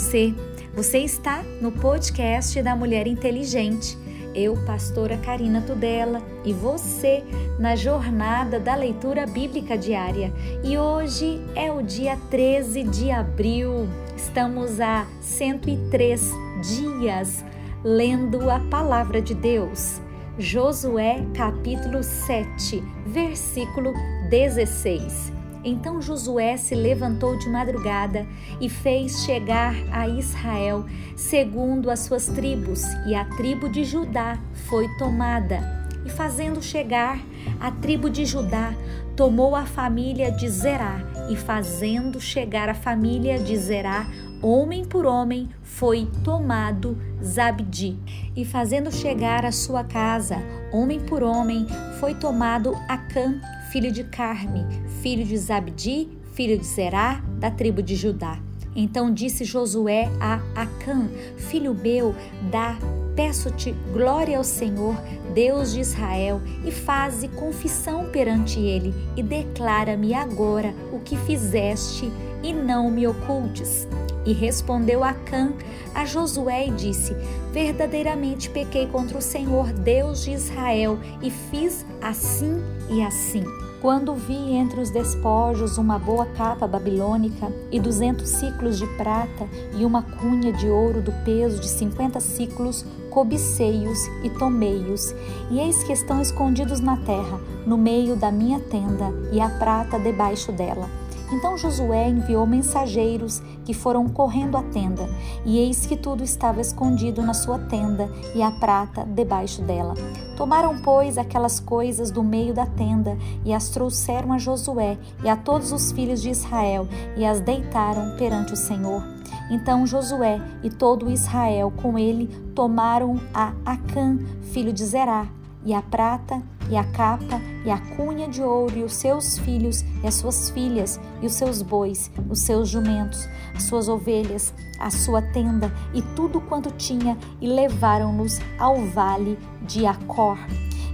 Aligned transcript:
você. 0.00 0.34
Você 0.74 0.98
está 0.98 1.42
no 1.60 1.70
podcast 1.70 2.62
da 2.62 2.74
Mulher 2.74 3.06
Inteligente. 3.06 3.98
Eu, 4.34 4.56
pastora 4.64 5.18
Karina 5.18 5.60
Tudela, 5.60 6.22
e 6.44 6.52
você 6.52 7.22
na 7.58 7.76
jornada 7.76 8.58
da 8.58 8.74
leitura 8.74 9.26
bíblica 9.26 9.76
diária. 9.76 10.32
E 10.64 10.78
hoje 10.78 11.44
é 11.54 11.70
o 11.70 11.82
dia 11.82 12.16
13 12.30 12.84
de 12.84 13.10
abril. 13.10 13.88
Estamos 14.16 14.80
a 14.80 15.06
103 15.20 16.30
dias 16.62 17.44
lendo 17.84 18.48
a 18.48 18.58
palavra 18.70 19.20
de 19.20 19.34
Deus. 19.34 20.00
Josué 20.38 21.26
capítulo 21.34 22.02
7, 22.02 22.82
versículo 23.06 23.92
16. 24.30 25.39
Então 25.64 26.00
Josué 26.00 26.56
se 26.56 26.74
levantou 26.74 27.36
de 27.36 27.48
madrugada 27.48 28.26
e 28.60 28.68
fez 28.68 29.24
chegar 29.24 29.74
a 29.92 30.08
Israel 30.08 30.86
segundo 31.16 31.90
as 31.90 32.00
suas 32.00 32.26
tribos, 32.26 32.82
e 33.06 33.14
a 33.14 33.24
tribo 33.24 33.68
de 33.68 33.84
Judá 33.84 34.38
foi 34.68 34.88
tomada. 34.96 35.80
E 36.04 36.08
fazendo 36.08 36.62
chegar 36.62 37.20
a 37.60 37.70
tribo 37.70 38.08
de 38.08 38.24
Judá, 38.24 38.74
tomou 39.14 39.54
a 39.54 39.66
família 39.66 40.32
de 40.32 40.48
Zerá, 40.48 40.98
e 41.28 41.36
fazendo 41.36 42.18
chegar 42.20 42.70
a 42.70 42.74
família 42.74 43.38
de 43.38 43.54
Zerá, 43.56 44.06
homem 44.42 44.84
por 44.84 45.04
homem, 45.04 45.50
foi 45.62 46.08
tomado 46.24 46.96
Zabdi. 47.22 47.98
E 48.34 48.44
fazendo 48.46 48.90
chegar 48.90 49.44
a 49.44 49.52
sua 49.52 49.84
casa, 49.84 50.38
homem 50.72 50.98
por 50.98 51.22
homem, 51.22 51.66
foi 52.00 52.14
tomado 52.14 52.74
Acã, 52.88 53.38
filho 53.70 53.92
de 53.92 54.02
Carme, 54.02 54.66
filho 55.00 55.24
de 55.24 55.36
Zabdi, 55.38 56.08
filho 56.32 56.58
de 56.58 56.66
Zerá, 56.66 57.22
da 57.38 57.50
tribo 57.50 57.80
de 57.80 57.94
Judá. 57.94 58.38
Então 58.74 59.12
disse 59.12 59.44
Josué 59.44 60.08
a 60.20 60.40
Acã, 60.56 61.08
filho 61.36 61.72
meu, 61.72 62.14
dá 62.50 62.76
peço-te 63.14 63.72
glória 63.92 64.38
ao 64.38 64.44
Senhor, 64.44 64.96
Deus 65.34 65.72
de 65.72 65.80
Israel, 65.80 66.40
e 66.64 66.70
faze 66.70 67.28
confissão 67.28 68.10
perante 68.10 68.58
ele, 68.58 68.94
e 69.16 69.22
declara-me 69.22 70.14
agora 70.14 70.74
o 70.92 71.00
que 71.00 71.16
fizeste, 71.16 72.10
e 72.42 72.52
não 72.52 72.90
me 72.90 73.06
ocultes. 73.06 73.86
E 74.24 74.32
respondeu 74.32 75.02
Acã 75.02 75.52
a 75.94 76.04
Josué 76.04 76.66
e 76.66 76.70
disse: 76.70 77.14
Verdadeiramente 77.52 78.50
pequei 78.50 78.86
contra 78.86 79.18
o 79.18 79.22
Senhor, 79.22 79.72
Deus 79.72 80.22
de 80.22 80.32
Israel, 80.32 80.98
e 81.22 81.30
fiz 81.30 81.84
assim 82.00 82.62
e 82.88 83.02
assim. 83.02 83.44
Quando 83.80 84.14
vi 84.14 84.34
entre 84.34 84.78
os 84.78 84.90
despojos 84.90 85.78
uma 85.78 85.98
boa 85.98 86.26
capa 86.26 86.66
babilônica 86.66 87.50
e 87.72 87.80
duzentos 87.80 88.28
ciclos 88.28 88.78
de 88.78 88.86
prata 88.98 89.48
e 89.74 89.86
uma 89.86 90.02
cunha 90.02 90.52
de 90.52 90.68
ouro 90.68 91.00
do 91.00 91.12
peso 91.24 91.58
de 91.58 91.66
cinquenta 91.66 92.20
ciclos, 92.20 92.84
cobicei-os 93.08 93.98
e 94.22 94.28
tomei-os, 94.28 95.14
e 95.50 95.58
eis 95.58 95.82
que 95.82 95.94
estão 95.94 96.20
escondidos 96.20 96.80
na 96.80 96.98
terra, 96.98 97.40
no 97.66 97.78
meio 97.78 98.16
da 98.16 98.30
minha 98.30 98.60
tenda, 98.60 99.14
e 99.32 99.40
a 99.40 99.48
prata 99.48 99.98
debaixo 99.98 100.52
dela. 100.52 100.99
Então 101.32 101.56
Josué 101.56 102.08
enviou 102.08 102.46
mensageiros 102.46 103.40
que 103.64 103.72
foram 103.72 104.08
correndo 104.08 104.56
à 104.56 104.62
tenda, 104.62 105.08
e 105.44 105.58
eis 105.58 105.86
que 105.86 105.96
tudo 105.96 106.24
estava 106.24 106.60
escondido 106.60 107.22
na 107.22 107.34
sua 107.34 107.58
tenda 107.58 108.10
e 108.34 108.42
a 108.42 108.50
prata 108.50 109.04
debaixo 109.04 109.62
dela. 109.62 109.94
Tomaram, 110.36 110.80
pois, 110.82 111.18
aquelas 111.18 111.60
coisas 111.60 112.10
do 112.10 112.22
meio 112.22 112.52
da 112.52 112.66
tenda 112.66 113.16
e 113.44 113.52
as 113.52 113.68
trouxeram 113.68 114.32
a 114.32 114.38
Josué 114.38 114.98
e 115.22 115.28
a 115.28 115.36
todos 115.36 115.70
os 115.70 115.92
filhos 115.92 116.20
de 116.20 116.30
Israel 116.30 116.88
e 117.16 117.24
as 117.24 117.40
deitaram 117.40 118.16
perante 118.16 118.54
o 118.54 118.56
Senhor. 118.56 119.02
Então 119.50 119.86
Josué 119.86 120.40
e 120.62 120.70
todo 120.70 121.10
Israel 121.10 121.72
com 121.82 121.98
ele 121.98 122.26
tomaram 122.54 123.20
a 123.34 123.52
Acã, 123.64 124.18
filho 124.42 124.72
de 124.72 124.84
Zerá, 124.84 125.26
e 125.64 125.74
a 125.74 125.82
prata, 125.82 126.42
e 126.70 126.76
a 126.76 126.84
capa, 126.84 127.40
e 127.64 127.70
a 127.70 127.78
cunha 127.96 128.28
de 128.28 128.42
ouro, 128.42 128.78
e 128.78 128.82
os 128.82 128.94
seus 128.94 129.38
filhos, 129.38 129.84
e 130.02 130.06
as 130.06 130.14
suas 130.14 130.50
filhas, 130.50 131.00
e 131.20 131.26
os 131.26 131.34
seus 131.34 131.62
bois, 131.62 132.10
os 132.28 132.40
seus 132.40 132.68
jumentos, 132.68 133.28
as 133.54 133.64
suas 133.64 133.88
ovelhas, 133.88 134.54
a 134.78 134.90
sua 134.90 135.20
tenda, 135.20 135.72
e 135.92 136.00
tudo 136.14 136.40
quanto 136.40 136.70
tinha, 136.72 137.18
e 137.40 137.46
levaram-nos 137.46 138.38
ao 138.58 138.76
vale 138.86 139.38
de 139.62 139.84
Acor. 139.84 140.38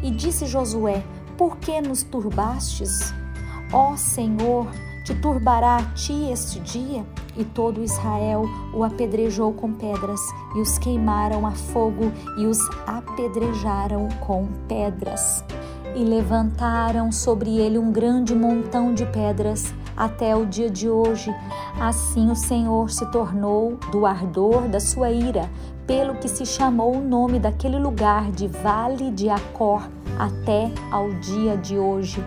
E 0.02 0.10
disse 0.10 0.46
Josué: 0.46 1.04
Por 1.36 1.56
que 1.58 1.80
nos 1.80 2.02
turbastes? 2.02 3.12
Ó 3.72 3.96
Senhor, 3.96 4.66
te 5.04 5.14
turbará 5.14 5.76
a 5.76 5.82
ti 5.94 6.30
este 6.30 6.60
dia? 6.60 7.04
E 7.36 7.44
todo 7.44 7.82
Israel 7.82 8.44
o 8.72 8.82
apedrejou 8.82 9.52
com 9.52 9.72
pedras, 9.72 10.20
e 10.54 10.60
os 10.60 10.78
queimaram 10.78 11.46
a 11.46 11.52
fogo, 11.52 12.10
e 12.38 12.46
os 12.46 12.58
apedrejaram 12.86 14.08
com 14.20 14.46
pedras. 14.66 15.44
E 15.94 16.02
levantaram 16.02 17.12
sobre 17.12 17.58
ele 17.58 17.78
um 17.78 17.92
grande 17.92 18.34
montão 18.34 18.94
de 18.94 19.04
pedras, 19.06 19.74
até 19.96 20.36
o 20.36 20.44
dia 20.44 20.70
de 20.70 20.88
hoje. 20.88 21.34
Assim 21.80 22.30
o 22.30 22.36
Senhor 22.36 22.90
se 22.90 23.04
tornou 23.10 23.78
do 23.90 24.06
ardor 24.06 24.68
da 24.68 24.80
sua 24.80 25.10
ira, 25.10 25.50
pelo 25.86 26.16
que 26.16 26.28
se 26.28 26.44
chamou 26.44 26.96
o 26.96 27.00
nome 27.00 27.38
daquele 27.38 27.78
lugar 27.78 28.30
de 28.30 28.48
Vale 28.48 29.10
de 29.10 29.28
Acor, 29.28 29.82
até 30.18 30.70
ao 30.90 31.10
dia 31.14 31.56
de 31.56 31.78
hoje. 31.78 32.22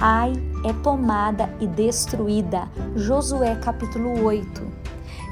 Ai 0.00 0.32
é 0.64 0.72
tomada 0.72 1.54
e 1.60 1.66
destruída. 1.66 2.68
Josué 2.96 3.56
capítulo 3.56 4.24
8. 4.24 4.62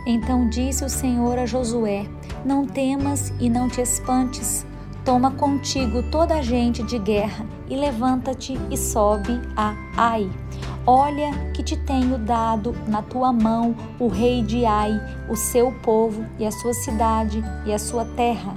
Então 0.06 0.48
disse 0.48 0.84
o 0.84 0.88
Senhor 0.88 1.38
a 1.38 1.46
Josué: 1.46 2.06
Não 2.44 2.66
temas 2.66 3.32
e 3.40 3.48
não 3.48 3.68
te 3.68 3.80
espantes. 3.80 4.66
Toma 5.04 5.30
contigo 5.30 6.02
toda 6.10 6.36
a 6.36 6.42
gente 6.42 6.82
de 6.82 6.98
guerra 6.98 7.46
e 7.68 7.76
levanta-te 7.76 8.58
e 8.70 8.76
sobe 8.76 9.40
a 9.56 9.74
Ai. 9.96 10.30
Olha 10.86 11.30
que 11.54 11.62
te 11.62 11.76
tenho 11.76 12.18
dado 12.18 12.74
na 12.86 13.02
tua 13.02 13.32
mão 13.32 13.74
o 13.98 14.08
rei 14.08 14.42
de 14.42 14.64
Ai, 14.64 15.00
o 15.28 15.36
seu 15.36 15.72
povo 15.82 16.24
e 16.38 16.46
a 16.46 16.50
sua 16.50 16.74
cidade 16.74 17.42
e 17.64 17.72
a 17.72 17.78
sua 17.78 18.04
terra. 18.04 18.54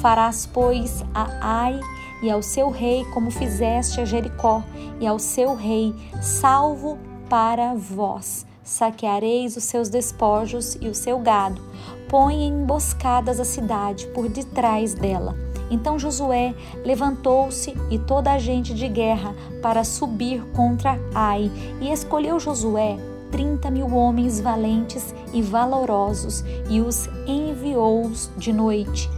Farás, 0.00 0.46
pois, 0.46 1.04
a 1.14 1.28
Ai 1.40 1.80
e 2.24 2.30
ao 2.30 2.40
seu 2.40 2.70
rei, 2.70 3.04
como 3.12 3.30
fizeste 3.30 4.00
a 4.00 4.04
Jericó, 4.06 4.62
e 4.98 5.06
ao 5.06 5.18
seu 5.18 5.54
rei, 5.54 5.94
salvo 6.22 6.96
para 7.28 7.74
vós. 7.74 8.46
Saqueareis 8.62 9.58
os 9.58 9.64
seus 9.64 9.90
despojos 9.90 10.74
e 10.80 10.88
o 10.88 10.94
seu 10.94 11.18
gado. 11.18 11.60
Põe 12.08 12.46
emboscadas 12.46 13.38
a 13.38 13.44
cidade 13.44 14.06
por 14.08 14.26
detrás 14.26 14.94
dela. 14.94 15.36
Então 15.70 15.98
Josué 15.98 16.54
levantou-se 16.82 17.74
e 17.90 17.98
toda 17.98 18.32
a 18.32 18.38
gente 18.38 18.72
de 18.72 18.88
guerra 18.88 19.34
para 19.60 19.84
subir 19.84 20.42
contra 20.52 20.98
Ai, 21.14 21.50
e 21.78 21.92
escolheu 21.92 22.40
Josué 22.40 22.96
trinta 23.30 23.68
mil 23.68 23.92
homens 23.92 24.40
valentes 24.40 25.12
e 25.32 25.42
valorosos, 25.42 26.44
e 26.70 26.80
os 26.80 27.08
enviou 27.26 28.08
de 28.38 28.52
noite 28.52 29.10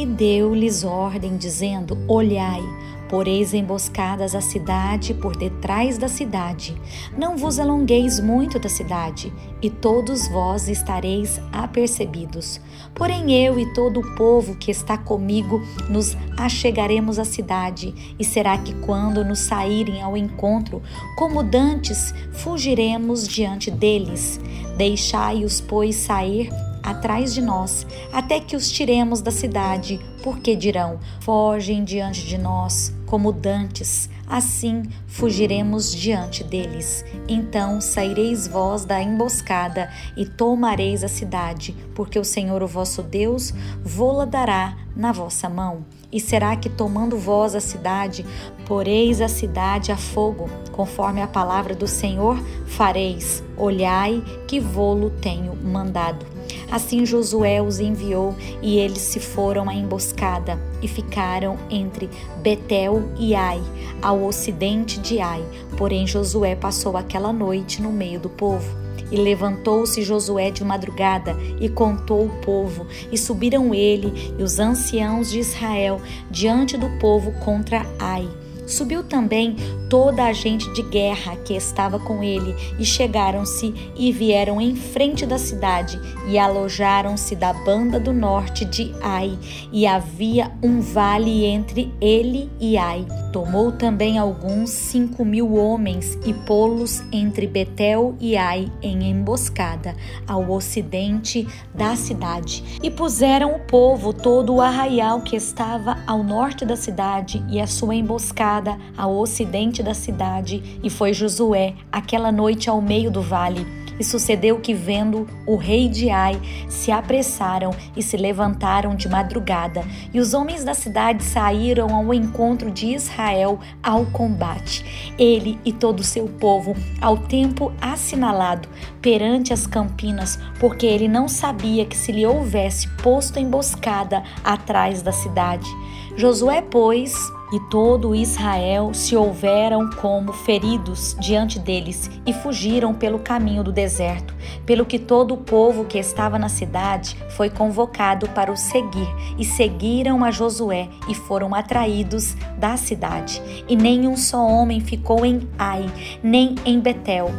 e 0.00 0.06
deu-lhes 0.06 0.82
ordem, 0.82 1.36
dizendo: 1.36 1.98
Olhai, 2.08 2.62
poreis 3.06 3.52
emboscadas 3.52 4.34
a 4.34 4.40
cidade 4.40 5.12
por 5.12 5.36
detrás 5.36 5.98
da 5.98 6.08
cidade. 6.08 6.74
Não 7.18 7.36
vos 7.36 7.58
alongueis 7.58 8.18
muito 8.18 8.58
da 8.58 8.70
cidade, 8.70 9.30
e 9.60 9.68
todos 9.68 10.26
vós 10.28 10.68
estareis 10.68 11.38
apercebidos. 11.52 12.62
Porém, 12.94 13.30
eu 13.44 13.60
e 13.60 13.74
todo 13.74 14.00
o 14.00 14.14
povo 14.14 14.56
que 14.56 14.70
está 14.70 14.96
comigo 14.96 15.60
nos 15.90 16.16
achegaremos 16.38 17.18
à 17.18 17.24
cidade, 17.26 18.14
e 18.18 18.24
será 18.24 18.56
que 18.56 18.72
quando 18.76 19.22
nos 19.22 19.40
saírem 19.40 20.00
ao 20.00 20.16
encontro, 20.16 20.80
como 21.14 21.42
dantes, 21.42 22.14
fugiremos 22.32 23.28
diante 23.28 23.70
deles. 23.70 24.40
Deixai-os, 24.78 25.60
pois, 25.60 25.94
sair 25.96 26.50
atrás 26.82 27.32
de 27.34 27.40
nós, 27.40 27.86
até 28.12 28.40
que 28.40 28.56
os 28.56 28.70
tiremos 28.70 29.20
da 29.20 29.30
cidade, 29.30 30.00
porque 30.22 30.56
dirão: 30.56 30.98
fogem 31.20 31.84
diante 31.84 32.26
de 32.26 32.38
nós, 32.38 32.94
como 33.06 33.32
dantes, 33.32 34.08
assim 34.28 34.84
fugiremos 35.06 35.92
diante 35.92 36.44
deles. 36.44 37.04
Então 37.28 37.80
saireis 37.80 38.46
vós 38.46 38.84
da 38.84 39.02
emboscada 39.02 39.90
e 40.16 40.24
tomareis 40.24 41.02
a 41.02 41.08
cidade, 41.08 41.74
porque 41.94 42.18
o 42.18 42.24
Senhor, 42.24 42.62
o 42.62 42.68
vosso 42.68 43.02
Deus, 43.02 43.52
vô-la 43.82 44.24
dará 44.24 44.76
na 44.94 45.10
vossa 45.10 45.48
mão. 45.48 45.84
E 46.12 46.18
será 46.20 46.56
que, 46.56 46.68
tomando 46.68 47.16
vós 47.16 47.54
a 47.54 47.60
cidade, 47.60 48.26
poreis 48.66 49.20
a 49.20 49.28
cidade 49.28 49.92
a 49.92 49.96
fogo, 49.96 50.50
conforme 50.72 51.22
a 51.22 51.26
palavra 51.26 51.74
do 51.74 51.86
Senhor, 51.86 52.36
fareis, 52.66 53.42
olhai 53.56 54.22
que 54.48 54.58
vô-lo 54.58 55.10
tenho 55.10 55.54
mandado. 55.54 56.29
Assim 56.70 57.04
Josué 57.04 57.60
os 57.60 57.80
enviou 57.80 58.36
e 58.62 58.78
eles 58.78 58.98
se 58.98 59.18
foram 59.18 59.68
à 59.68 59.74
emboscada 59.74 60.58
e 60.80 60.86
ficaram 60.86 61.58
entre 61.68 62.08
Betel 62.42 63.02
e 63.18 63.34
Ai, 63.34 63.60
ao 64.00 64.24
ocidente 64.24 65.00
de 65.00 65.20
Ai. 65.20 65.44
Porém 65.76 66.06
Josué 66.06 66.54
passou 66.54 66.96
aquela 66.96 67.32
noite 67.32 67.82
no 67.82 67.92
meio 67.92 68.20
do 68.20 68.28
povo. 68.28 68.78
E 69.10 69.16
levantou-se 69.16 70.02
Josué 70.02 70.52
de 70.52 70.62
madrugada 70.62 71.36
e 71.60 71.68
contou 71.68 72.26
o 72.26 72.40
povo, 72.42 72.86
e 73.10 73.18
subiram 73.18 73.74
ele 73.74 74.32
e 74.38 74.42
os 74.42 74.60
anciãos 74.60 75.28
de 75.30 75.40
Israel 75.40 76.00
diante 76.30 76.76
do 76.76 76.88
povo 77.00 77.32
contra 77.40 77.84
Ai. 77.98 78.28
Subiu 78.70 79.02
também 79.02 79.56
toda 79.88 80.24
a 80.24 80.32
gente 80.32 80.72
de 80.72 80.82
guerra 80.82 81.34
que 81.44 81.54
estava 81.54 81.98
com 81.98 82.22
ele, 82.22 82.54
e 82.78 82.84
chegaram-se 82.84 83.74
e 83.96 84.12
vieram 84.12 84.60
em 84.60 84.76
frente 84.76 85.26
da 85.26 85.38
cidade, 85.38 86.00
e 86.28 86.38
alojaram-se 86.38 87.34
da 87.34 87.52
banda 87.52 87.98
do 87.98 88.12
norte 88.12 88.64
de 88.64 88.94
Ai, 89.02 89.36
e 89.72 89.86
havia 89.86 90.52
um 90.62 90.80
vale 90.80 91.44
entre 91.44 91.92
ele 92.00 92.48
e 92.60 92.78
Ai. 92.78 93.04
Tomou 93.32 93.72
também 93.72 94.18
alguns 94.18 94.70
cinco 94.70 95.24
mil 95.24 95.54
homens 95.54 96.18
e 96.24 96.32
pô-los 96.32 97.02
entre 97.12 97.46
Betel 97.46 98.14
e 98.20 98.36
Ai 98.36 98.70
em 98.82 99.10
emboscada, 99.10 99.96
ao 100.26 100.50
ocidente 100.50 101.46
da 101.74 101.96
cidade. 101.96 102.78
E 102.82 102.90
puseram 102.90 103.54
o 103.54 103.60
povo 103.60 104.12
todo 104.12 104.54
o 104.54 104.60
arraial 104.60 105.22
que 105.22 105.34
estava 105.34 105.98
ao 106.06 106.22
norte 106.22 106.64
da 106.64 106.76
cidade 106.76 107.44
e 107.48 107.60
a 107.60 107.66
sua 107.66 107.94
emboscada 107.94 108.59
ao 108.96 109.16
ocidente 109.16 109.82
da 109.82 109.94
cidade. 109.94 110.80
E 110.82 110.90
foi 110.90 111.12
Josué 111.12 111.74
aquela 111.90 112.32
noite 112.32 112.68
ao 112.68 112.80
meio 112.80 113.10
do 113.10 113.22
vale 113.22 113.66
e 114.00 114.04
sucedeu 114.04 114.58
que, 114.58 114.72
vendo 114.72 115.28
o 115.46 115.56
rei 115.56 115.86
de 115.86 116.08
Ai, 116.08 116.40
se 116.68 116.90
apressaram 116.90 117.70
e 117.94 118.02
se 118.02 118.16
levantaram 118.16 118.96
de 118.96 119.06
madrugada, 119.10 119.84
e 120.12 120.18
os 120.18 120.32
homens 120.32 120.64
da 120.64 120.72
cidade 120.72 121.22
saíram 121.22 121.94
ao 121.94 122.14
encontro 122.14 122.70
de 122.70 122.94
Israel 122.94 123.60
ao 123.82 124.06
combate. 124.06 125.12
Ele 125.18 125.60
e 125.66 125.72
todo 125.72 126.00
o 126.00 126.04
seu 126.04 126.26
povo, 126.26 126.74
ao 126.98 127.18
tempo 127.18 127.70
assinalado, 127.78 128.66
perante 129.02 129.52
as 129.52 129.66
campinas, 129.66 130.38
porque 130.58 130.86
ele 130.86 131.06
não 131.06 131.28
sabia 131.28 131.84
que 131.84 131.96
se 131.96 132.10
lhe 132.10 132.24
houvesse 132.24 132.88
posto 133.02 133.38
emboscada 133.38 134.22
atrás 134.42 135.02
da 135.02 135.12
cidade. 135.12 135.68
Josué, 136.16 136.62
pois, 136.62 137.14
e 137.52 137.60
todo 137.68 138.14
Israel 138.14 138.92
se 138.94 139.16
houveram 139.16 139.90
como 139.90 140.32
feridos 140.32 141.16
diante 141.18 141.58
deles 141.58 142.10
e 142.26 142.32
fugiram 142.32 142.94
pelo 142.94 143.18
caminho 143.18 143.64
do 143.64 143.72
deserto, 143.72 144.34
pelo 144.64 144.86
que 144.86 144.98
todo 144.98 145.34
o 145.34 145.38
povo 145.38 145.84
que 145.84 145.98
estava 145.98 146.38
na 146.38 146.48
cidade 146.48 147.16
foi 147.30 147.50
convocado 147.50 148.28
para 148.28 148.52
o 148.52 148.56
seguir, 148.56 149.08
e 149.38 149.44
seguiram 149.44 150.24
a 150.24 150.30
Josué 150.30 150.88
e 151.08 151.14
foram 151.14 151.54
atraídos 151.54 152.34
da 152.58 152.76
cidade. 152.76 153.42
E 153.68 153.76
nenhum 153.76 154.16
só 154.16 154.46
homem 154.46 154.80
ficou 154.80 155.24
em 155.24 155.48
Ai, 155.58 155.90
nem 156.22 156.54
em 156.64 156.80
Betel, 156.80 157.30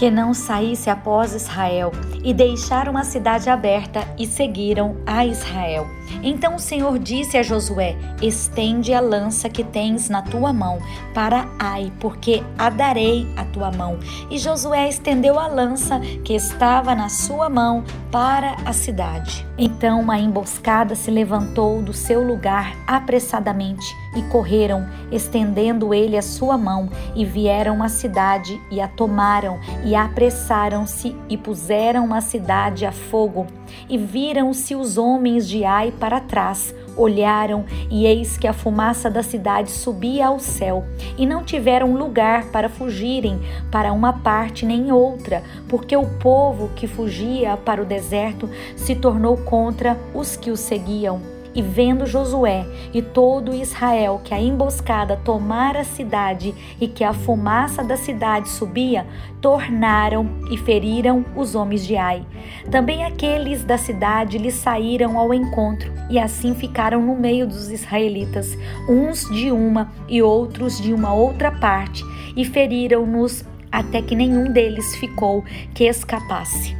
que 0.00 0.10
não 0.10 0.32
saísse 0.32 0.88
após 0.88 1.34
Israel, 1.34 1.92
e 2.24 2.32
deixaram 2.32 2.96
a 2.96 3.04
cidade 3.04 3.50
aberta 3.50 4.02
e 4.18 4.26
seguiram 4.26 4.96
a 5.06 5.26
Israel. 5.26 5.86
Então 6.22 6.56
o 6.56 6.58
Senhor 6.58 6.98
disse 6.98 7.36
a 7.36 7.42
Josué: 7.42 7.96
Estende 8.22 8.94
a 8.94 9.00
lança 9.00 9.48
que 9.48 9.62
tens 9.62 10.08
na 10.08 10.22
tua 10.22 10.52
mão 10.54 10.78
para 11.14 11.46
Ai, 11.58 11.92
porque 12.00 12.42
a 12.58 12.70
darei 12.70 13.26
a 13.36 13.44
tua 13.44 13.70
mão. 13.70 13.98
E 14.30 14.38
Josué 14.38 14.88
estendeu 14.88 15.38
a 15.38 15.46
lança 15.46 16.00
que 16.24 16.34
estava 16.34 16.94
na 16.94 17.08
sua 17.08 17.50
mão 17.50 17.84
para 18.10 18.56
a 18.64 18.72
cidade. 18.72 19.46
Então 19.58 20.00
uma 20.00 20.18
emboscada 20.18 20.94
se 20.94 21.10
levantou 21.10 21.82
do 21.82 21.92
seu 21.92 22.22
lugar 22.26 22.74
apressadamente 22.86 23.94
e 24.16 24.22
correram, 24.22 24.88
estendendo 25.12 25.94
ele 25.94 26.16
a 26.16 26.22
sua 26.22 26.58
mão, 26.58 26.88
e 27.14 27.24
vieram 27.24 27.82
à 27.82 27.88
cidade 27.88 28.60
e 28.70 28.80
a 28.80 28.88
tomaram, 28.88 29.60
e 29.84 29.89
apressaram-se 29.94 31.16
e 31.28 31.36
puseram 31.36 32.12
a 32.14 32.20
cidade 32.20 32.84
a 32.84 32.92
fogo. 32.92 33.46
E 33.88 33.96
viram-se 33.96 34.74
os 34.74 34.98
homens 34.98 35.48
de 35.48 35.64
Ai 35.64 35.92
para 35.92 36.20
trás, 36.20 36.74
olharam 36.96 37.64
e 37.90 38.06
eis 38.06 38.36
que 38.36 38.46
a 38.46 38.52
fumaça 38.52 39.10
da 39.10 39.22
cidade 39.22 39.70
subia 39.70 40.26
ao 40.26 40.38
céu, 40.38 40.84
e 41.16 41.26
não 41.26 41.44
tiveram 41.44 41.94
lugar 41.94 42.46
para 42.46 42.68
fugirem 42.68 43.40
para 43.70 43.92
uma 43.92 44.12
parte 44.12 44.66
nem 44.66 44.92
outra, 44.92 45.42
porque 45.68 45.96
o 45.96 46.06
povo 46.18 46.70
que 46.74 46.86
fugia 46.86 47.56
para 47.56 47.82
o 47.82 47.86
deserto 47.86 48.48
se 48.76 48.94
tornou 48.94 49.36
contra 49.36 49.96
os 50.14 50.36
que 50.36 50.50
o 50.50 50.56
seguiam. 50.56 51.39
E 51.54 51.60
vendo 51.60 52.06
Josué 52.06 52.64
e 52.94 53.02
todo 53.02 53.54
Israel 53.54 54.20
que 54.22 54.32
a 54.32 54.40
emboscada 54.40 55.16
tomara 55.16 55.80
a 55.80 55.84
cidade 55.84 56.54
e 56.80 56.86
que 56.86 57.02
a 57.02 57.12
fumaça 57.12 57.82
da 57.82 57.96
cidade 57.96 58.48
subia, 58.48 59.04
tornaram 59.40 60.28
e 60.50 60.56
feriram 60.56 61.24
os 61.34 61.54
homens 61.54 61.84
de 61.86 61.96
Ai. 61.96 62.24
Também 62.70 63.04
aqueles 63.04 63.64
da 63.64 63.76
cidade 63.76 64.38
lhe 64.38 64.52
saíram 64.52 65.18
ao 65.18 65.34
encontro 65.34 65.92
e 66.08 66.18
assim 66.18 66.54
ficaram 66.54 67.02
no 67.02 67.16
meio 67.16 67.46
dos 67.46 67.70
israelitas, 67.70 68.56
uns 68.88 69.28
de 69.30 69.50
uma 69.50 69.90
e 70.08 70.22
outros 70.22 70.80
de 70.80 70.92
uma 70.92 71.12
outra 71.12 71.50
parte, 71.50 72.04
e 72.36 72.44
feriram-nos 72.44 73.44
até 73.70 74.02
que 74.02 74.14
nenhum 74.14 74.52
deles 74.52 74.96
ficou 74.96 75.44
que 75.74 75.84
escapasse. 75.84 76.76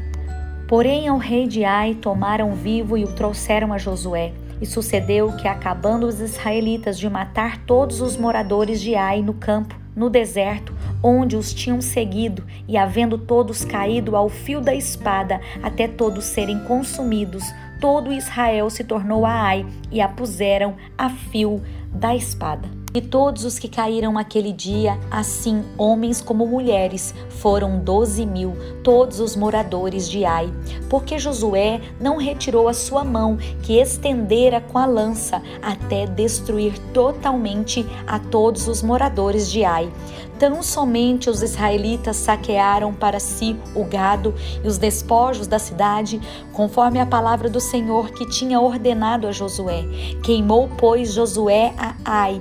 Porém, 0.68 1.08
ao 1.08 1.18
rei 1.18 1.48
de 1.48 1.64
Ai 1.64 1.94
tomaram 1.94 2.52
vivo 2.54 2.96
e 2.96 3.04
o 3.04 3.12
trouxeram 3.12 3.72
a 3.72 3.78
Josué. 3.78 4.32
E 4.60 4.66
sucedeu 4.66 5.32
que, 5.32 5.48
acabando 5.48 6.06
os 6.06 6.20
israelitas 6.20 6.98
de 6.98 7.08
matar 7.08 7.58
todos 7.64 8.00
os 8.00 8.16
moradores 8.16 8.80
de 8.80 8.94
Ai 8.94 9.22
no 9.22 9.34
campo, 9.34 9.78
no 9.96 10.08
deserto, 10.08 10.74
onde 11.02 11.36
os 11.36 11.52
tinham 11.52 11.80
seguido, 11.80 12.44
e 12.68 12.76
havendo 12.76 13.18
todos 13.18 13.64
caído 13.64 14.16
ao 14.16 14.28
fio 14.28 14.60
da 14.60 14.74
espada, 14.74 15.40
até 15.62 15.88
todos 15.88 16.24
serem 16.24 16.58
consumidos, 16.60 17.44
todo 17.80 18.12
Israel 18.12 18.68
se 18.70 18.84
tornou 18.84 19.24
a 19.24 19.32
Ai 19.32 19.66
e 19.90 20.00
a 20.00 20.08
puseram 20.08 20.76
a 20.96 21.08
fio 21.08 21.62
da 21.92 22.14
espada. 22.14 22.79
E 22.92 23.00
todos 23.00 23.44
os 23.44 23.56
que 23.56 23.68
caíram 23.68 24.18
aquele 24.18 24.52
dia, 24.52 24.98
assim 25.10 25.64
homens 25.78 26.20
como 26.20 26.44
mulheres, 26.44 27.14
foram 27.28 27.78
doze 27.78 28.26
mil, 28.26 28.56
todos 28.82 29.20
os 29.20 29.36
moradores 29.36 30.08
de 30.08 30.24
Ai. 30.24 30.52
Porque 30.88 31.16
Josué 31.16 31.80
não 32.00 32.16
retirou 32.16 32.68
a 32.68 32.74
sua 32.74 33.04
mão, 33.04 33.38
que 33.62 33.80
estendera 33.80 34.60
com 34.60 34.76
a 34.76 34.86
lança, 34.86 35.40
até 35.62 36.04
destruir 36.04 36.76
totalmente 36.92 37.86
a 38.08 38.18
todos 38.18 38.66
os 38.66 38.82
moradores 38.82 39.50
de 39.50 39.64
Ai. 39.64 39.92
Tão 40.40 40.62
somente 40.62 41.28
os 41.28 41.42
israelitas 41.42 42.16
saquearam 42.16 42.94
para 42.94 43.20
si 43.20 43.54
o 43.74 43.84
gado 43.84 44.34
e 44.64 44.66
os 44.66 44.78
despojos 44.78 45.46
da 45.46 45.58
cidade, 45.58 46.18
conforme 46.54 46.98
a 46.98 47.04
palavra 47.04 47.50
do 47.50 47.60
Senhor 47.60 48.10
que 48.10 48.26
tinha 48.26 48.58
ordenado 48.58 49.26
a 49.26 49.32
Josué. 49.32 49.84
Queimou, 50.24 50.66
pois, 50.78 51.12
Josué 51.12 51.74
a 51.76 51.94
Ai 52.02 52.40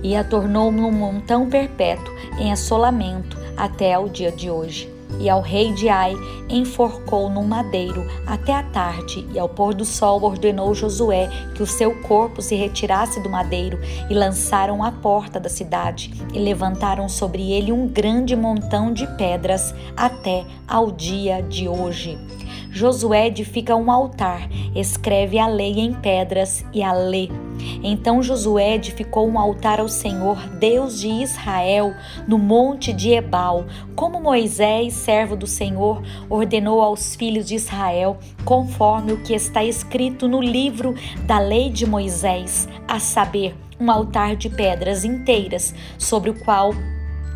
e 0.00 0.14
a 0.14 0.22
tornou 0.22 0.70
num 0.70 0.92
montão 0.92 1.50
perpétuo 1.50 2.14
em 2.38 2.52
assolamento 2.52 3.36
até 3.56 3.94
ao 3.94 4.08
dia 4.08 4.30
de 4.30 4.48
hoje 4.48 4.99
e 5.18 5.28
ao 5.28 5.40
rei 5.40 5.72
de 5.72 5.88
Ai 5.88 6.14
enforcou 6.48 7.28
num 7.28 7.44
madeiro 7.44 8.06
até 8.26 8.54
a 8.54 8.62
tarde, 8.62 9.26
e 9.32 9.38
ao 9.38 9.48
pôr 9.48 9.74
do 9.74 9.84
sol 9.84 10.22
ordenou 10.22 10.74
Josué 10.74 11.28
que 11.54 11.62
o 11.62 11.66
seu 11.66 12.00
corpo 12.02 12.42
se 12.42 12.54
retirasse 12.54 13.20
do 13.20 13.28
madeiro, 13.28 13.78
e 14.08 14.14
lançaram 14.14 14.82
a 14.82 14.92
porta 14.92 15.40
da 15.40 15.48
cidade, 15.48 16.12
e 16.32 16.38
levantaram 16.38 17.08
sobre 17.08 17.52
ele 17.52 17.72
um 17.72 17.86
grande 17.86 18.36
montão 18.36 18.92
de 18.92 19.06
pedras 19.16 19.74
até 19.96 20.44
ao 20.66 20.90
dia 20.90 21.42
de 21.42 21.68
hoje. 21.68 22.18
Josué 22.72 23.26
edifica 23.26 23.74
um 23.74 23.90
altar, 23.90 24.48
escreve 24.74 25.38
a 25.38 25.48
lei 25.48 25.80
em 25.80 25.92
pedras 25.92 26.64
e 26.72 26.82
a 26.82 26.92
lê. 26.92 27.28
Então 27.82 28.22
Josué 28.22 28.76
edificou 28.76 29.28
um 29.28 29.38
altar 29.38 29.80
ao 29.80 29.88
Senhor, 29.88 30.38
Deus 30.58 31.00
de 31.00 31.08
Israel, 31.08 31.92
no 32.28 32.38
monte 32.38 32.92
de 32.92 33.10
Ebal, 33.10 33.66
como 33.96 34.20
Moisés, 34.20 34.94
servo 34.94 35.34
do 35.34 35.46
Senhor, 35.46 36.00
ordenou 36.28 36.80
aos 36.80 37.16
filhos 37.16 37.48
de 37.48 37.56
Israel, 37.56 38.18
conforme 38.44 39.12
o 39.12 39.22
que 39.22 39.34
está 39.34 39.64
escrito 39.64 40.28
no 40.28 40.40
livro 40.40 40.94
da 41.26 41.38
lei 41.38 41.70
de 41.70 41.86
Moisés, 41.86 42.68
a 42.86 43.00
saber, 43.00 43.54
um 43.80 43.90
altar 43.90 44.36
de 44.36 44.48
pedras 44.48 45.04
inteiras, 45.04 45.74
sobre 45.98 46.30
o 46.30 46.38
qual 46.44 46.72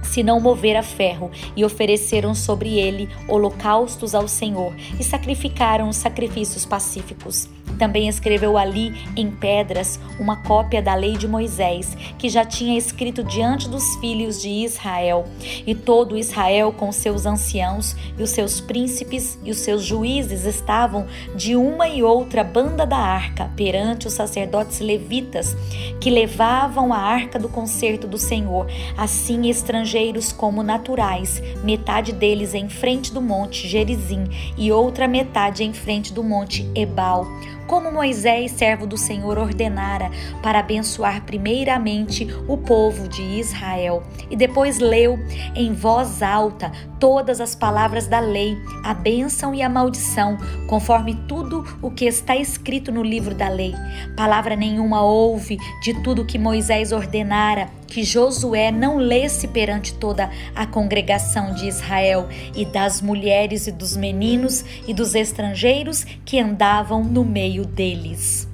se 0.04 0.22
não 0.22 0.40
mover 0.40 0.76
a 0.76 0.82
ferro, 0.82 1.30
e 1.56 1.64
ofereceram 1.64 2.34
sobre 2.34 2.78
ele 2.78 3.08
holocaustos 3.28 4.14
ao 4.14 4.28
Senhor, 4.28 4.74
e 4.98 5.04
sacrificaram 5.04 5.92
sacrifícios 5.92 6.64
pacíficos. 6.64 7.48
Também 7.78 8.08
escreveu 8.08 8.56
ali 8.56 8.94
em 9.16 9.30
pedras 9.30 9.98
uma 10.18 10.36
cópia 10.36 10.80
da 10.80 10.94
lei 10.94 11.16
de 11.16 11.26
Moisés, 11.26 11.96
que 12.18 12.28
já 12.28 12.44
tinha 12.44 12.78
escrito 12.78 13.22
diante 13.24 13.68
dos 13.68 13.96
filhos 13.96 14.40
de 14.40 14.48
Israel. 14.48 15.24
E 15.66 15.74
todo 15.74 16.16
Israel, 16.16 16.72
com 16.72 16.90
seus 16.92 17.26
anciãos 17.26 17.96
e 18.18 18.22
os 18.22 18.30
seus 18.30 18.60
príncipes 18.60 19.38
e 19.44 19.50
os 19.50 19.58
seus 19.58 19.82
juízes, 19.82 20.44
estavam 20.44 21.06
de 21.34 21.56
uma 21.56 21.88
e 21.88 22.02
outra 22.02 22.44
banda 22.44 22.86
da 22.86 22.98
arca 22.98 23.50
perante 23.56 24.06
os 24.06 24.14
sacerdotes 24.14 24.80
levitas, 24.80 25.56
que 26.00 26.10
levavam 26.10 26.92
a 26.92 26.98
arca 26.98 27.38
do 27.38 27.48
concerto 27.48 28.06
do 28.06 28.18
Senhor. 28.18 28.66
Assim, 28.96 29.48
estrangeiros 29.48 30.32
como 30.32 30.62
naturais, 30.62 31.42
metade 31.62 32.12
deles 32.12 32.54
em 32.54 32.68
frente 32.68 33.12
do 33.12 33.20
monte 33.20 33.66
Gerizim 33.66 34.24
e 34.56 34.70
outra 34.70 35.08
metade 35.08 35.64
em 35.64 35.72
frente 35.72 36.12
do 36.12 36.22
monte 36.22 36.68
Ebal 36.74 37.26
como 37.66 37.90
Moisés, 37.92 38.52
servo 38.52 38.86
do 38.86 38.96
Senhor, 38.96 39.38
ordenara 39.38 40.10
para 40.42 40.60
abençoar 40.60 41.22
primeiramente 41.22 42.26
o 42.48 42.56
povo 42.56 43.08
de 43.08 43.22
Israel. 43.22 44.02
E 44.30 44.36
depois 44.36 44.78
leu 44.78 45.18
em 45.54 45.72
voz 45.72 46.22
alta 46.22 46.70
todas 46.98 47.40
as 47.40 47.54
palavras 47.54 48.06
da 48.06 48.20
lei, 48.20 48.56
a 48.82 48.94
bênção 48.94 49.54
e 49.54 49.62
a 49.62 49.68
maldição, 49.68 50.38
conforme 50.68 51.14
tudo 51.28 51.64
o 51.82 51.90
que 51.90 52.06
está 52.06 52.36
escrito 52.36 52.90
no 52.90 53.02
livro 53.02 53.34
da 53.34 53.48
lei. 53.48 53.74
Palavra 54.16 54.56
nenhuma 54.56 55.02
houve 55.02 55.58
de 55.82 55.94
tudo 56.02 56.24
que 56.24 56.38
Moisés 56.38 56.92
ordenara 56.92 57.68
que 57.86 58.04
Josué 58.04 58.70
não 58.70 58.96
lesse 58.96 59.48
perante 59.48 59.94
toda 59.94 60.30
a 60.54 60.66
congregação 60.66 61.54
de 61.54 61.66
Israel 61.66 62.28
e 62.54 62.64
das 62.64 63.00
mulheres 63.00 63.66
e 63.66 63.72
dos 63.72 63.96
meninos 63.96 64.64
e 64.86 64.94
dos 64.94 65.14
estrangeiros 65.14 66.04
que 66.24 66.38
andavam 66.38 67.04
no 67.04 67.24
meio 67.24 67.64
deles. 67.64 68.48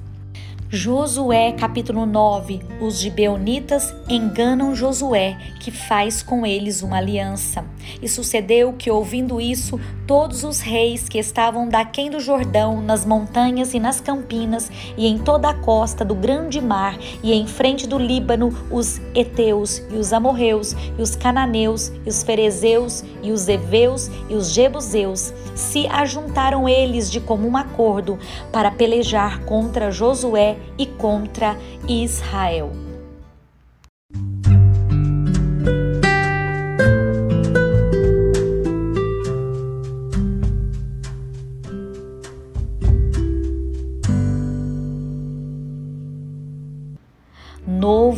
Josué 0.73 1.51
capítulo 1.51 2.05
9 2.05 2.61
Os 2.79 2.97
gibeonitas 2.97 3.93
enganam 4.07 4.73
Josué, 4.73 5.37
que 5.59 5.69
faz 5.69 6.23
com 6.23 6.45
eles 6.45 6.81
uma 6.81 6.95
aliança. 6.95 7.65
E 8.01 8.07
sucedeu 8.07 8.71
que, 8.71 8.89
ouvindo 8.89 9.41
isso, 9.41 9.77
todos 10.07 10.45
os 10.45 10.61
reis 10.61 11.09
que 11.09 11.19
estavam 11.19 11.67
daquém 11.67 12.09
do 12.09 12.21
Jordão, 12.21 12.81
nas 12.81 13.05
montanhas 13.05 13.73
e 13.73 13.81
nas 13.81 13.99
campinas, 13.99 14.71
e 14.97 15.07
em 15.07 15.17
toda 15.17 15.49
a 15.49 15.53
costa 15.53 16.05
do 16.05 16.15
grande 16.15 16.61
mar, 16.61 16.97
e 17.21 17.33
em 17.33 17.45
frente 17.45 17.85
do 17.85 17.97
Líbano, 17.97 18.53
os 18.71 19.01
Eteus, 19.13 19.79
e 19.91 19.95
os 19.95 20.13
Amorreus, 20.13 20.73
e 20.97 21.01
os 21.01 21.17
Cananeus, 21.17 21.91
e 22.05 22.09
os 22.09 22.23
Ferezeus, 22.23 23.03
e 23.21 23.31
os 23.31 23.49
Eveus, 23.49 24.09
e 24.29 24.35
os 24.35 24.53
Jebuseus, 24.53 25.33
se 25.53 25.85
ajuntaram 25.87 26.69
eles 26.69 27.11
de 27.11 27.19
comum 27.19 27.57
acordo 27.57 28.17
para 28.53 28.71
pelejar 28.71 29.43
contra 29.43 29.91
Josué 29.91 30.60
e 30.77 30.85
contra 30.85 31.57
Israel. 31.87 32.71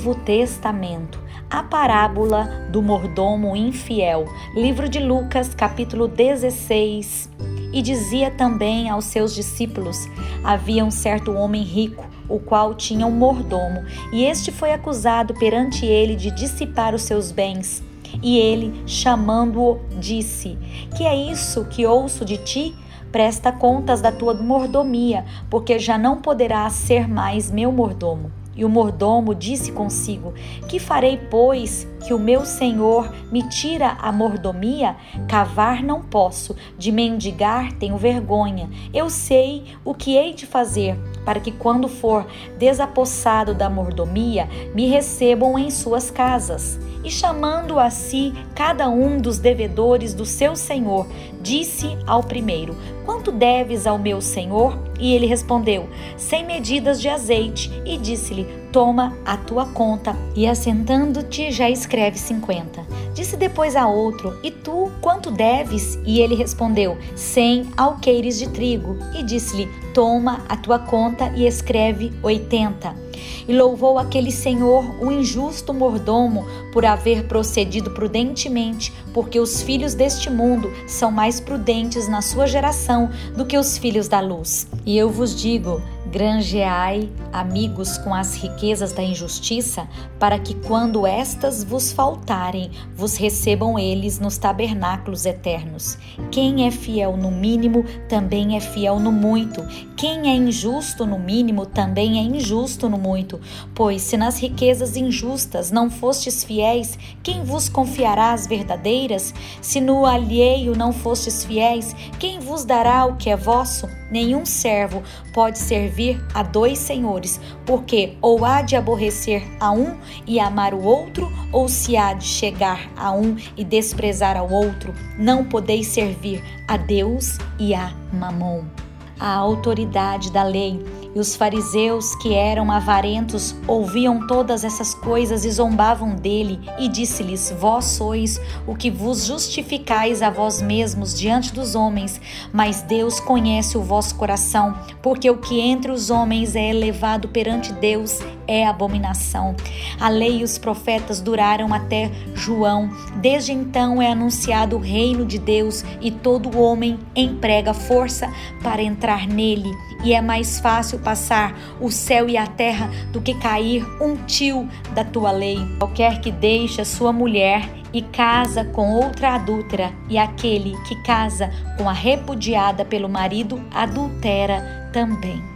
Novo 0.04 0.16
Testamento, 0.16 1.20
a 1.50 1.62
parábola 1.62 2.68
do 2.72 2.82
mordomo 2.82 3.56
infiel, 3.56 4.26
livro 4.56 4.90
de 4.90 5.00
Lucas, 5.00 5.54
capítulo 5.54 6.08
16. 6.08 7.30
E 7.72 7.82
dizia 7.82 8.30
também 8.32 8.90
aos 8.90 9.06
seus 9.06 9.34
discípulos: 9.34 9.98
Havia 10.44 10.84
um 10.84 10.92
certo 10.92 11.32
homem 11.34 11.64
rico 11.64 12.06
o 12.34 12.40
qual 12.40 12.74
tinha 12.74 13.06
um 13.06 13.12
mordomo, 13.12 13.84
e 14.12 14.24
este 14.24 14.52
foi 14.52 14.74
acusado 14.74 15.34
perante 15.36 15.86
ele 15.86 16.16
de 16.16 16.32
dissipar 16.32 16.96
os 16.96 17.04
seus 17.04 17.32
bens. 17.32 17.84
E 18.22 18.38
ele, 18.38 18.84
chamando-o, 18.88 19.80
disse: 20.00 20.58
Que 20.98 21.06
é 21.06 21.16
isso 21.16 21.66
que 21.66 21.86
ouço 21.86 22.26
de 22.26 22.38
ti? 22.38 22.76
Presta 23.12 23.52
contas 23.52 24.02
da 24.02 24.12
tua 24.12 24.34
mordomia, 24.34 25.24
porque 25.50 25.78
já 25.78 25.98
não 25.98 26.22
poderás 26.22 26.74
ser 26.74 27.08
mais 27.08 27.52
meu 27.52 27.72
mordomo. 27.72 28.32
E 28.56 28.64
o 28.64 28.70
mordomo 28.70 29.34
disse 29.34 29.72
consigo: 29.72 30.34
Que 30.68 30.80
farei, 30.80 31.18
pois, 31.30 31.88
que 32.06 32.14
o 32.14 32.20
meu 32.20 32.46
senhor 32.46 33.12
me 33.32 33.48
tira 33.50 33.98
a 34.00 34.12
mordomia? 34.12 34.96
Cavar 35.28 35.84
não 35.84 36.02
posso, 36.02 36.56
de 36.78 36.92
mendigar 36.92 37.74
tenho 37.74 37.98
vergonha. 37.98 38.70
Eu 38.94 39.10
sei 39.10 39.64
o 39.84 39.94
que 39.94 40.16
hei 40.16 40.34
de 40.34 40.46
fazer, 40.46 40.98
para 41.26 41.40
que 41.40 41.52
quando 41.52 41.88
for 41.88 42.28
desapossado 42.58 43.54
da 43.54 43.70
mordomia, 43.70 44.48
me 44.74 44.88
recebam 44.88 45.58
em 45.58 45.72
suas 45.72 46.12
casas. 46.12 46.80
E 47.04 47.12
chamando 47.12 47.80
a 47.80 47.90
si 47.90 48.34
cada 48.56 48.90
um 48.90 49.20
dos 49.20 49.38
devedores 49.38 50.14
do 50.14 50.26
seu 50.26 50.56
senhor, 50.56 51.06
disse 51.42 51.98
ao 52.08 52.24
primeiro: 52.24 52.76
Quanto 53.06 53.32
deves 53.32 53.86
ao 53.86 53.98
meu 53.98 54.22
senhor? 54.22 54.78
E 54.98 55.14
ele 55.14 55.26
respondeu: 55.26 55.90
Cem 56.16 56.46
medidas 56.46 57.02
de 57.02 57.10
azeite. 57.10 57.70
E 57.86 57.98
disse-lhe: 57.98 58.46
Toma 58.72 59.18
a 59.26 59.36
tua 59.36 59.66
conta. 59.66 60.16
E 60.36 60.48
assentando-te, 60.48 61.52
já 61.52 61.70
escreve 61.70 62.18
cinquenta. 62.18 62.86
Disse 63.14 63.36
depois 63.36 63.76
a 63.76 63.88
outro: 63.88 64.40
E 64.42 64.50
tu 64.50 64.90
quanto 65.02 65.30
deves? 65.30 66.00
E 66.06 66.22
ele 66.22 66.36
respondeu: 66.36 66.98
Cem 67.16 67.68
alqueires 67.76 68.40
de 68.40 68.48
trigo. 68.50 68.98
E 69.14 69.24
disse-lhe: 69.24 69.68
Toma 69.94 70.44
a 70.48 70.56
tua 70.56 70.80
conta 70.80 71.34
e 71.36 71.46
escreve 71.46 72.14
oitenta. 72.24 73.03
E 73.48 73.54
louvou 73.54 73.98
aquele 73.98 74.32
senhor, 74.32 74.84
o 75.04 75.12
injusto 75.12 75.74
mordomo, 75.74 76.46
por 76.72 76.86
haver 76.86 77.28
procedido 77.28 77.92
prudentemente, 77.92 78.94
porque 79.14 79.40
os 79.40 79.62
filhos 79.62 79.94
deste 79.94 80.30
mundo 80.30 80.72
são 80.88 81.12
mais 81.12 81.40
prudentes 81.40 82.08
na 82.08 82.22
sua 82.22 82.48
geração 82.48 83.10
do 83.36 83.46
que 83.46 83.58
os 83.58 83.78
filhos 83.78 84.08
da 84.08 84.20
luz. 84.20 84.68
E 84.86 84.98
eu 84.98 85.10
vos 85.10 85.36
digo: 85.36 85.82
Granjeai 86.14 87.10
amigos 87.32 87.98
com 87.98 88.14
as 88.14 88.36
riquezas 88.36 88.92
da 88.92 89.02
injustiça, 89.02 89.88
para 90.20 90.38
que 90.38 90.54
quando 90.54 91.08
estas 91.08 91.64
vos 91.64 91.92
faltarem, 91.92 92.70
vos 92.96 93.18
recebam 93.18 93.80
eles 93.80 94.20
nos 94.20 94.38
tabernáculos 94.38 95.26
eternos. 95.26 95.98
Quem 96.30 96.68
é 96.68 96.72
fiel 96.72 97.18
no 97.18 97.32
mínimo, 97.32 97.84
também 98.08 98.56
é 98.56 98.60
fiel 98.60 99.00
no 99.00 99.12
muito. 99.12 99.66
Quem 100.04 100.30
é 100.30 100.36
injusto 100.36 101.06
no 101.06 101.18
mínimo, 101.18 101.66
também 101.66 102.20
é 102.20 102.22
injusto 102.22 102.90
no 102.90 102.98
muito. 102.98 103.40
Pois 103.74 104.02
se 104.02 104.18
nas 104.18 104.38
riquezas 104.38 104.98
injustas 104.98 105.72
não 105.72 105.90
fostes 105.90 106.44
fiéis, 106.44 107.00
quem 107.24 107.42
vos 107.42 107.70
confiará 107.70 108.34
as 108.34 108.46
verdadeiras? 108.46 109.34
Se 109.62 109.80
no 109.80 110.06
alheio 110.06 110.76
não 110.76 110.92
fostes 110.92 111.46
fiéis, 111.46 111.96
quem 112.20 112.38
vos 112.42 112.66
dará 112.66 113.06
o 113.06 113.16
que 113.16 113.30
é 113.30 113.38
vosso? 113.38 113.88
Nenhum 114.12 114.46
servo 114.46 115.02
pode 115.34 115.58
servir 115.58 116.22
a 116.34 116.44
dois 116.44 116.80
senhores, 116.80 117.40
porque 117.66 118.18
ou 118.22 118.44
há 118.44 118.62
de 118.62 118.76
aborrecer 118.76 119.42
a 119.58 119.72
um 119.72 119.96
e 120.28 120.38
amar 120.38 120.74
o 120.74 120.84
outro, 120.84 121.32
ou 121.50 121.70
se 121.70 121.96
há 121.96 122.12
de 122.14 122.26
chegar 122.26 122.92
a 122.98 123.14
um 123.14 123.38
e 123.56 123.64
desprezar 123.64 124.36
ao 124.36 124.52
outro. 124.52 124.94
Não 125.18 125.46
podeis 125.46 125.88
servir 125.88 126.44
a 126.68 126.76
Deus 126.76 127.38
e 127.58 127.74
a 127.74 127.94
Mamon. 128.12 128.83
A 129.20 129.36
autoridade 129.36 130.32
da 130.32 130.44
lei 130.44 131.03
e 131.16 131.20
os 131.20 131.36
fariseus, 131.36 132.16
que 132.16 132.34
eram 132.34 132.72
avarentos, 132.72 133.56
ouviam 133.68 134.26
todas 134.28 134.64
essas 134.64 134.94
coisas 134.94 135.46
e 135.46 135.52
zombavam 135.52 136.16
dele, 136.16 136.60
e 136.80 136.88
disse-lhes: 136.88 137.54
Vós 137.60 137.86
sois 137.86 138.40
o 138.66 138.76
que 138.76 138.90
vos 138.90 139.26
justificais 139.26 140.22
a 140.22 140.30
vós 140.30 140.62
mesmos 140.62 141.18
diante 141.18 141.54
dos 141.54 141.76
homens, 141.76 142.20
mas 142.52 142.82
Deus 142.82 143.20
conhece 143.20 143.78
o 143.78 143.82
vosso 143.82 144.16
coração, 144.16 144.78
porque 145.02 145.30
o 145.30 145.38
que 145.38 145.60
entre 145.60 145.92
os 145.92 146.10
homens 146.10 146.56
é 146.56 146.70
elevado 146.70 147.28
perante 147.28 147.72
Deus 147.74 148.20
é 148.48 148.66
abominação. 148.66 149.56
A 150.00 150.10
lei 150.10 150.40
e 150.40 150.44
os 150.44 150.58
profetas 150.58 151.22
duraram 151.22 151.74
até 151.74 152.12
João. 152.34 152.90
Desde 153.16 153.52
então 153.52 154.02
é 154.02 154.12
anunciado 154.12 154.76
o 154.76 154.80
reino 154.80 155.26
de 155.26 155.38
Deus 155.38 155.84
e 156.02 156.12
todo 156.12 156.60
homem 156.60 157.00
emprega 157.16 157.74
força 157.74 158.32
para 158.62 158.82
entrar 158.82 159.28
nele. 159.28 159.72
E 160.04 160.14
é 160.14 160.22
mais 160.22 160.60
fácil 160.60 161.00
passar 161.04 161.56
o 161.80 161.92
céu 161.92 162.30
e 162.30 162.38
a 162.38 162.48
terra 162.48 162.90
do 163.12 163.22
que 163.22 163.34
cair 163.36 163.86
um 164.02 164.16
tio 164.26 164.68
da 164.94 165.04
tua 165.04 165.32
lei. 165.32 165.58
Qualquer 165.78 166.22
que 166.22 166.32
deixe 166.32 166.82
a 166.82 166.86
sua 166.86 167.12
mulher 167.12 167.70
e 167.94 168.02
casa 168.02 168.66
com 168.66 168.92
outra 168.92 169.36
adúltera, 169.36 169.94
e 170.10 170.18
aquele 170.18 170.76
que 170.88 170.96
casa 171.04 171.52
com 171.78 171.88
a 171.88 171.94
repudiada 171.94 172.84
pelo 172.84 173.08
marido 173.08 173.62
adultera 173.72 174.90
também. 174.92 175.53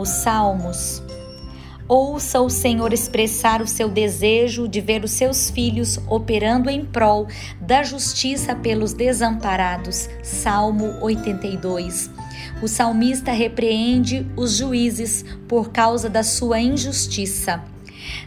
Os 0.00 0.08
salmos. 0.08 1.02
Ouça 1.86 2.40
o 2.40 2.48
Senhor 2.48 2.92
expressar 2.92 3.60
o 3.60 3.66
seu 3.66 3.88
desejo 3.88 4.68
de 4.68 4.80
ver 4.80 5.02
os 5.02 5.10
seus 5.10 5.50
filhos 5.50 5.98
operando 6.08 6.70
em 6.70 6.84
prol 6.84 7.26
da 7.60 7.82
justiça 7.82 8.54
pelos 8.54 8.92
desamparados. 8.92 10.08
Salmo 10.22 10.94
82. 11.00 12.08
O 12.62 12.68
salmista 12.68 13.32
repreende 13.32 14.24
os 14.36 14.56
juízes 14.56 15.24
por 15.48 15.70
causa 15.70 16.08
da 16.08 16.22
sua 16.22 16.60
injustiça. 16.60 17.60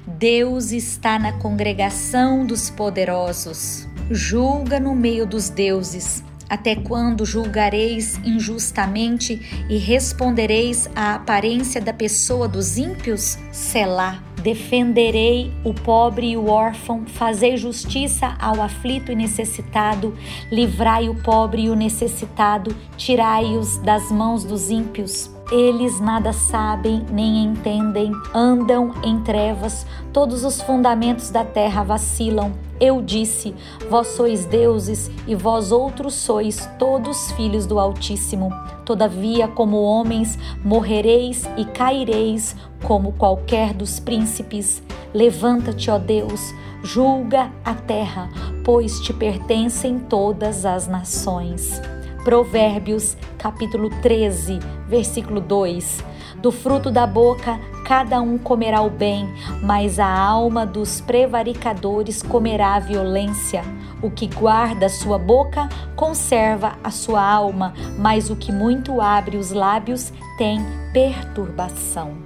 Deus 0.06 0.72
está 0.72 1.18
na 1.18 1.32
congregação 1.32 2.46
dos 2.46 2.70
poderosos. 2.70 3.88
Julga 4.12 4.78
no 4.78 4.94
meio 4.94 5.26
dos 5.26 5.48
deuses. 5.48 6.22
Até 6.54 6.76
quando 6.76 7.26
julgareis 7.26 8.20
injustamente 8.24 9.66
e 9.68 9.76
respondereis 9.78 10.88
à 10.96 11.16
aparência 11.16 11.82
da 11.82 11.92
pessoa 11.92 12.48
dos 12.48 12.78
ímpios? 12.78 13.40
Selá. 13.52 14.22
Defenderei 14.44 15.52
o 15.64 15.74
pobre 15.74 16.32
e 16.32 16.38
o 16.38 16.50
órfão, 16.50 17.08
fazei 17.08 17.58
justiça 17.58 18.36
ao 18.40 18.62
aflito 18.62 19.12
e 19.12 19.16
necessitado, 19.16 20.16
livrai 20.52 21.10
o 21.10 21.16
pobre 21.16 21.64
e 21.64 21.70
o 21.72 21.76
necessitado, 21.76 22.76
tirai-os 22.98 23.80
das 23.80 24.12
mãos 24.12 24.44
dos 24.44 24.70
ímpios. 24.70 25.32
Eles 25.52 26.00
nada 26.00 26.34
sabem 26.34 27.04
nem 27.10 27.46
entendem, 27.46 28.12
andam 28.32 28.94
em 29.04 29.20
trevas, 29.22 29.88
todos 30.12 30.44
os 30.44 30.62
fundamentos 30.62 31.32
da 31.32 31.44
terra 31.44 31.82
vacilam. 31.82 32.54
Eu 32.84 33.02
disse: 33.02 33.56
Vós 33.90 34.08
sois 34.08 34.44
deuses 34.44 35.10
e 35.26 35.34
vós 35.34 35.72
outros 35.72 36.16
sois 36.16 36.70
todos 36.78 37.32
filhos 37.32 37.66
do 37.66 37.80
Altíssimo. 37.80 38.50
Todavia, 38.84 39.48
como 39.48 39.82
homens, 39.82 40.38
morrereis 40.66 41.50
e 41.56 41.64
caireis 41.64 42.54
como 42.84 43.14
qualquer 43.14 43.74
dos 43.74 44.02
príncipes. 44.02 44.84
Levanta-te, 45.14 45.90
ó 45.90 45.98
Deus, 45.98 46.54
julga 46.84 47.50
a 47.64 47.74
terra, 47.74 48.30
pois 48.66 49.00
te 49.00 49.14
pertencem 49.14 49.98
todas 49.98 50.66
as 50.66 50.86
nações. 50.86 51.82
Provérbios, 52.26 53.16
capítulo 53.38 53.90
13, 54.02 54.60
versículo 54.90 55.40
2. 55.40 56.04
Do 56.44 56.52
fruto 56.52 56.92
da 56.92 57.08
boca 57.08 57.58
cada 57.86 58.22
um 58.22 58.38
comerá 58.38 58.82
o 58.82 58.90
bem, 58.90 59.34
mas 59.62 59.98
a 59.98 60.06
alma 60.06 60.66
dos 60.66 61.00
prevaricadores 61.00 62.22
comerá 62.22 62.76
a 62.76 62.80
violência. 62.80 63.64
O 64.02 64.12
que 64.12 64.28
guarda 64.28 64.90
sua 64.90 65.18
boca 65.18 65.70
conserva 65.96 66.74
a 66.84 66.92
sua 66.92 67.26
alma, 67.26 67.74
mas 67.98 68.30
o 68.30 68.36
que 68.36 68.52
muito 68.52 69.00
abre 69.00 69.38
os 69.38 69.52
lábios 69.52 70.12
tem 70.38 70.60
perturbação. 70.92 72.23